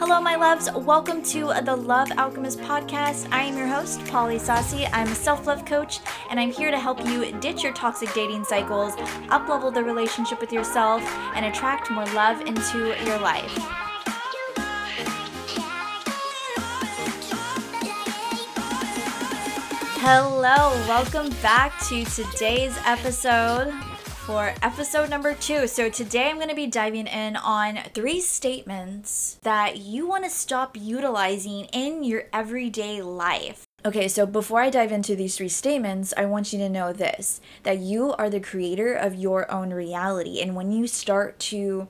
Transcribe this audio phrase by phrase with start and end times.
[0.00, 0.72] Hello, my loves.
[0.72, 3.28] Welcome to the Love Alchemist podcast.
[3.30, 4.88] I am your host, Paula Ysasi.
[4.94, 6.00] I'm a self love coach,
[6.30, 8.96] and I'm here to help you ditch your toxic dating cycles,
[9.28, 11.02] uplevel the relationship with yourself,
[11.34, 13.52] and attract more love into your life.
[20.00, 23.70] Hello, welcome back to today's episode
[24.30, 25.66] for episode number two.
[25.66, 30.30] So, today I'm going to be diving in on three statements that you want to
[30.30, 33.66] stop utilizing in your everyday life.
[33.84, 37.40] Okay, so before I dive into these three statements, I want you to know this
[37.64, 40.40] that you are the creator of your own reality.
[40.40, 41.88] And when you start to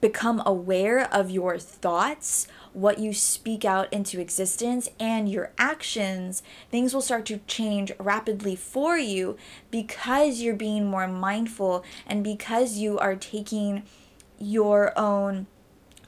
[0.00, 6.94] become aware of your thoughts, what you speak out into existence, and your actions, things
[6.94, 9.36] will start to change rapidly for you
[9.70, 13.82] because you're being more mindful and because you are taking
[14.38, 15.46] your own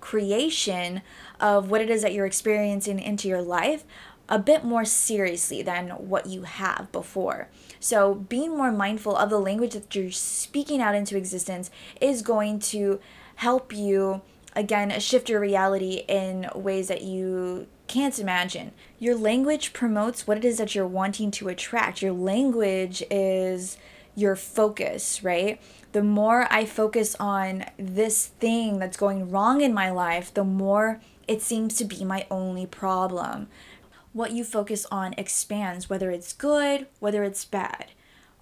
[0.01, 1.03] creation
[1.41, 3.85] of what it is that you're experiencing into your life
[4.29, 7.48] a bit more seriously than what you have before.
[7.81, 11.70] So, being more mindful of the language that you're speaking out into existence
[12.01, 13.01] is going to
[13.39, 14.20] help you
[14.56, 18.72] again shift your reality in ways that you can't imagine.
[18.98, 22.03] Your language promotes what it is that you're wanting to attract.
[22.03, 23.78] Your language is
[24.17, 25.61] your focus, right?
[25.92, 31.00] The more I focus on this thing that's going wrong in my life, the more
[31.28, 33.47] it seems to be my only problem.
[34.12, 37.92] What you focus on expands, whether it's good, whether it's bad.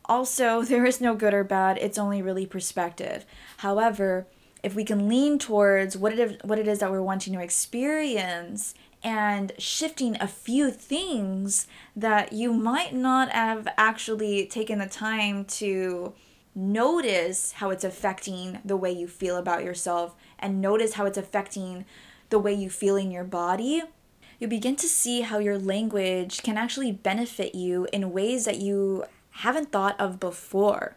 [0.07, 3.27] Also, there is no good or bad, it's only really perspective.
[3.59, 4.27] However,
[4.63, 7.41] if we can lean towards what it is, what it is that we're wanting to
[7.41, 15.45] experience and shifting a few things that you might not have actually taken the time
[15.45, 16.13] to
[16.55, 21.85] notice how it's affecting the way you feel about yourself and notice how it's affecting
[22.31, 23.83] the way you feel in your body,
[24.39, 29.05] you begin to see how your language can actually benefit you in ways that you
[29.31, 30.97] haven't thought of before.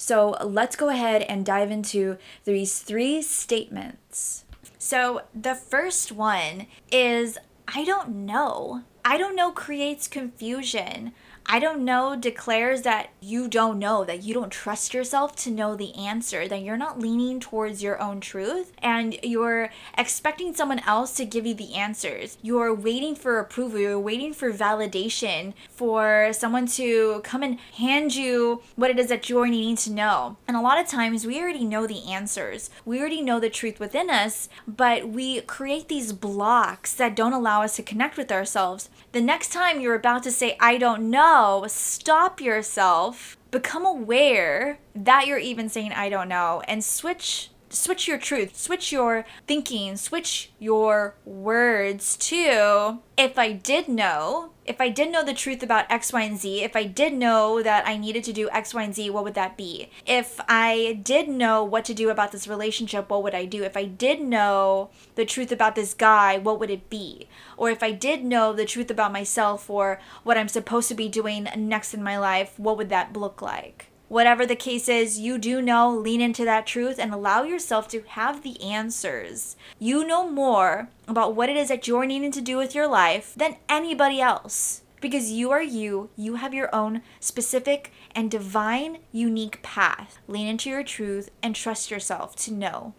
[0.00, 2.16] So let's go ahead and dive into
[2.46, 4.46] these three statements.
[4.78, 7.36] So the first one is
[7.68, 8.84] I don't know.
[9.04, 11.12] I don't know creates confusion.
[11.46, 15.74] I don't know declares that you don't know, that you don't trust yourself to know
[15.74, 21.12] the answer, that you're not leaning towards your own truth and you're expecting someone else
[21.16, 22.38] to give you the answers.
[22.40, 28.62] You're waiting for approval, you're waiting for validation, for someone to come and hand you
[28.76, 30.36] what it is that you're needing to know.
[30.46, 33.80] And a lot of times we already know the answers, we already know the truth
[33.80, 38.88] within us, but we create these blocks that don't allow us to connect with ourselves.
[39.12, 45.26] The next time you're about to say, I don't know, stop yourself, become aware that
[45.26, 50.52] you're even saying I don't know and switch switch your truth, switch your thinking, switch
[50.58, 56.10] your words to if I did know, if I did know the truth about X,
[56.10, 58.94] Y, and Z, if I did know that I needed to do X, Y, and
[58.94, 59.90] Z, what would that be?
[60.06, 63.62] If I did know what to do about this relationship, what would I do?
[63.62, 67.28] If I did know the truth about this guy, what would it be?
[67.58, 71.10] Or if I did know the truth about myself or what I'm supposed to be
[71.10, 73.89] doing next in my life, what would that look like?
[74.10, 78.02] Whatever the case is, you do know, lean into that truth and allow yourself to
[78.08, 79.54] have the answers.
[79.78, 83.32] You know more about what it is that you're needing to do with your life
[83.36, 84.82] than anybody else.
[85.00, 90.18] Because you are you, you have your own specific and divine, unique path.
[90.26, 92.94] Lean into your truth and trust yourself to know.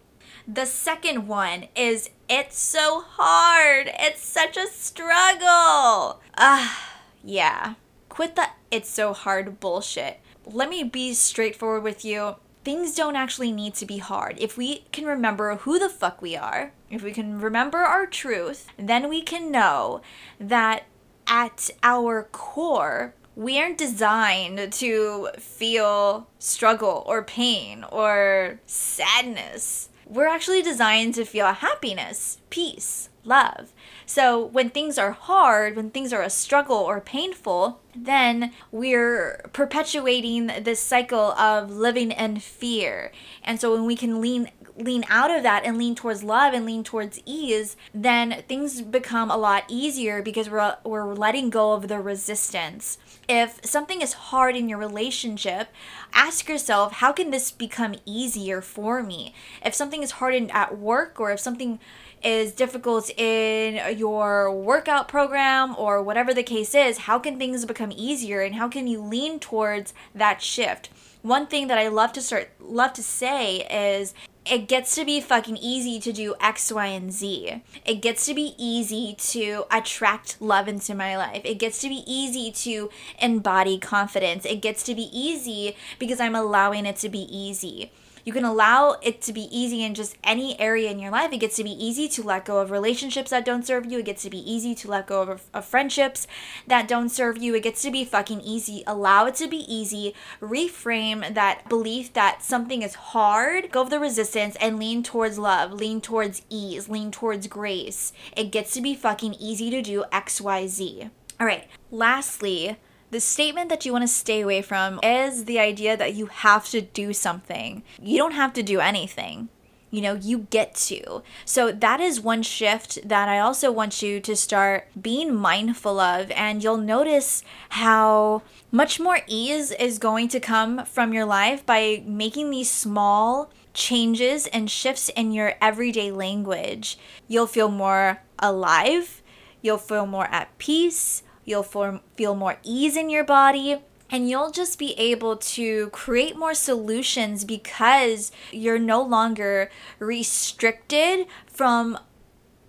[0.48, 3.90] The second one is it's so hard.
[4.00, 6.22] It's such a struggle.
[6.38, 7.74] Ah, yeah.
[8.08, 12.36] Quit the it's so hard bullshit let me be straightforward with you.
[12.64, 14.38] Things don't actually need to be hard.
[14.38, 18.66] If we can remember who the fuck we are, if we can remember our truth,
[18.76, 20.00] then we can know
[20.38, 20.84] that
[21.26, 29.88] at our core, we aren't designed to feel struggle or pain or sadness.
[30.06, 33.72] We're actually designed to feel happiness, peace, love.
[34.12, 40.48] So when things are hard, when things are a struggle or painful, then we're perpetuating
[40.60, 43.10] this cycle of living in fear.
[43.42, 46.64] And so when we can lean lean out of that and lean towards love and
[46.64, 51.88] lean towards ease, then things become a lot easier because we're we're letting go of
[51.88, 52.98] the resistance.
[53.30, 55.68] If something is hard in your relationship,
[56.12, 59.34] ask yourself, how can this become easier for me?
[59.64, 61.78] If something is hard in, at work or if something
[62.22, 67.92] is difficult in your workout program or whatever the case is, how can things become
[67.94, 70.90] easier and how can you lean towards that shift?
[71.22, 74.12] One thing that I love to start love to say is
[74.44, 77.62] it gets to be fucking easy to do X, Y, and Z.
[77.84, 81.42] It gets to be easy to attract love into my life.
[81.44, 82.90] It gets to be easy to
[83.20, 84.44] embody confidence.
[84.44, 87.92] It gets to be easy because I'm allowing it to be easy.
[88.24, 91.32] You can allow it to be easy in just any area in your life.
[91.32, 93.98] It gets to be easy to let go of relationships that don't serve you.
[93.98, 96.26] It gets to be easy to let go of, of friendships
[96.66, 97.54] that don't serve you.
[97.54, 98.84] It gets to be fucking easy.
[98.86, 100.14] Allow it to be easy.
[100.40, 103.70] Reframe that belief that something is hard.
[103.72, 108.12] Go of the resistance and lean towards love, lean towards ease, lean towards grace.
[108.36, 111.10] It gets to be fucking easy to do XYZ.
[111.40, 111.66] All right.
[111.90, 112.76] Lastly,
[113.12, 116.66] the statement that you want to stay away from is the idea that you have
[116.70, 117.82] to do something.
[118.00, 119.50] You don't have to do anything.
[119.90, 121.22] You know, you get to.
[121.44, 126.30] So that is one shift that I also want you to start being mindful of.
[126.30, 132.02] And you'll notice how much more ease is going to come from your life by
[132.06, 136.98] making these small changes and shifts in your everyday language.
[137.28, 139.20] You'll feel more alive.
[139.60, 143.78] You'll feel more at peace You'll form, feel more ease in your body
[144.12, 151.98] and you'll just be able to create more solutions because you're no longer restricted from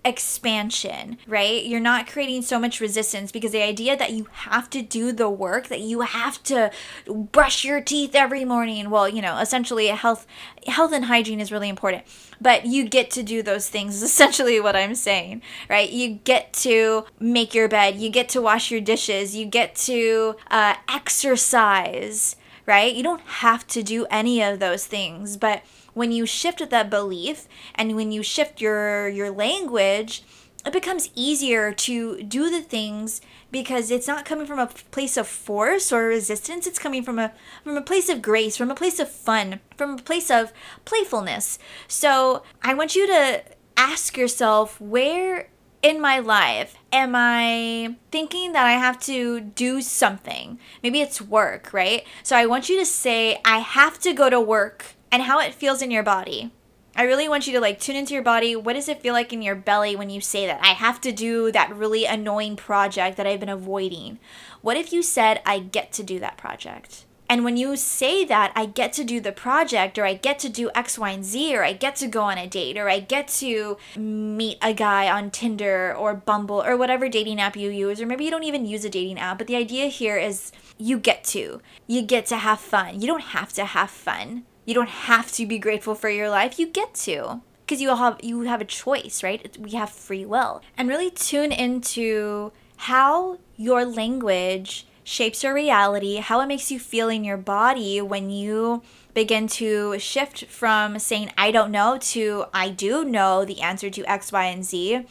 [0.04, 1.64] expansion, right?
[1.64, 5.28] You're not creating so much resistance because the idea that you have to do the
[5.30, 6.70] work, that you have to
[7.06, 10.26] brush your teeth every morning, well, you know, essentially health
[10.66, 12.04] health and hygiene is really important.
[12.40, 15.90] But you get to do those things is essentially what I'm saying, right?
[15.90, 20.36] You get to make your bed, you get to wash your dishes, you get to
[20.50, 22.36] uh, exercise,
[22.66, 22.94] right?
[22.94, 25.62] You don't have to do any of those things, but
[25.94, 30.22] when you shift that belief and when you shift your your language
[30.66, 33.20] it becomes easier to do the things
[33.50, 37.32] because it's not coming from a place of force or resistance it's coming from a
[37.62, 40.52] from a place of grace from a place of fun from a place of
[40.84, 41.58] playfulness
[41.88, 43.42] so i want you to
[43.76, 45.48] ask yourself where
[45.82, 50.58] in my life am I thinking that I have to do something?
[50.82, 52.06] Maybe it's work, right?
[52.22, 55.54] So I want you to say, I have to go to work and how it
[55.54, 56.50] feels in your body.
[56.96, 58.56] I really want you to like tune into your body.
[58.56, 60.58] What does it feel like in your belly when you say that?
[60.60, 64.18] I have to do that really annoying project that I've been avoiding.
[64.60, 67.04] What if you said, I get to do that project?
[67.28, 70.48] And when you say that, I get to do the project, or I get to
[70.48, 72.98] do X, Y, and Z, or I get to go on a date, or I
[72.98, 78.00] get to meet a guy on Tinder or Bumble or whatever dating app you use,
[78.00, 80.98] or maybe you don't even use a dating app, but the idea here is you
[80.98, 81.60] get to.
[81.86, 83.00] You get to have fun.
[83.00, 84.44] You don't have to have fun.
[84.64, 86.58] You don't have to be grateful for your life.
[86.58, 89.56] You get to because you have you have a choice, right?
[89.58, 90.62] We have free will.
[90.76, 97.08] And really tune into how your language shapes your reality, how it makes you feel
[97.08, 98.82] in your body when you
[99.12, 104.04] begin to shift from saying I don't know to I do know the answer to
[104.04, 105.06] X, Y, and Z.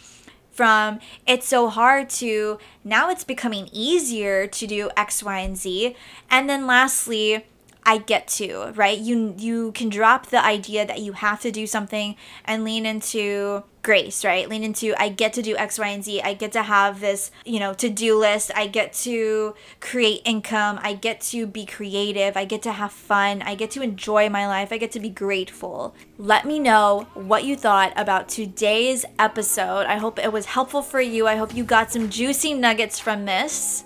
[0.51, 5.95] From it's so hard to now it's becoming easier to do X, Y, and Z.
[6.29, 7.45] And then lastly,
[7.85, 8.97] I get to, right?
[8.97, 12.15] You you can drop the idea that you have to do something
[12.45, 14.47] and lean into grace, right?
[14.47, 16.21] Lean into I get to do X, Y, and Z.
[16.21, 18.51] I get to have this, you know, to-do list.
[18.55, 20.79] I get to create income.
[20.81, 22.37] I get to be creative.
[22.37, 23.41] I get to have fun.
[23.41, 24.71] I get to enjoy my life.
[24.71, 25.93] I get to be grateful.
[26.17, 29.85] Let me know what you thought about today's episode.
[29.85, 31.27] I hope it was helpful for you.
[31.27, 33.83] I hope you got some juicy nuggets from this.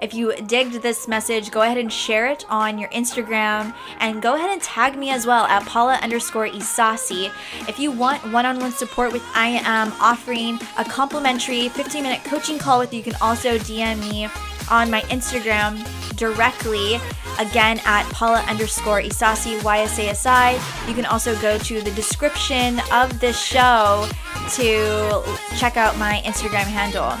[0.00, 4.34] If you digged this message, go ahead and share it on your Instagram and go
[4.34, 7.30] ahead and tag me as well at Paula underscore Ysasi.
[7.68, 12.24] If you want one on one support with I am offering a complimentary 15 minute
[12.24, 14.28] coaching call with you, you can also DM me
[14.70, 15.78] on my Instagram
[16.16, 17.00] directly
[17.38, 20.88] again at Paula underscore Isasi YSASI.
[20.88, 24.08] You can also go to the description of this show
[24.52, 25.22] to
[25.56, 27.12] check out my Instagram handle.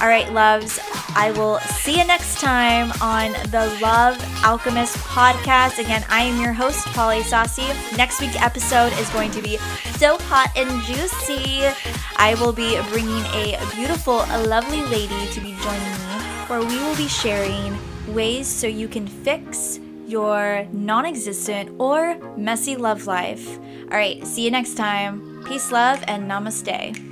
[0.00, 0.78] All right, loves,
[1.18, 5.80] I will see you next time on the Love Alchemist podcast.
[5.80, 7.66] Again, I am your host, Paula Ysasi.
[7.96, 9.56] Next week's episode is going to be
[9.98, 11.64] so hot and juicy.
[12.18, 16.14] I will be bringing a beautiful, lovely lady to be joining me,
[16.46, 17.76] where we will be sharing
[18.14, 23.58] ways so you can fix your non existent or messy love life.
[23.90, 25.42] All right, see you next time.
[25.48, 27.07] Peace, love, and namaste.